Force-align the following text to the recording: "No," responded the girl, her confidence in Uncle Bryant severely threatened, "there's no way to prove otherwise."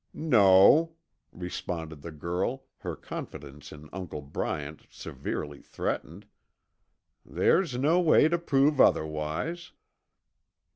"No," 0.15 0.95
responded 1.31 2.01
the 2.01 2.09
girl, 2.11 2.63
her 2.79 2.95
confidence 2.95 3.71
in 3.71 3.87
Uncle 3.93 4.23
Bryant 4.23 4.87
severely 4.89 5.61
threatened, 5.61 6.25
"there's 7.23 7.77
no 7.77 7.99
way 8.01 8.27
to 8.27 8.39
prove 8.39 8.81
otherwise." 8.81 9.73